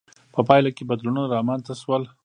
[0.33, 2.03] په پایله کې بدلونونه رامنځته شول.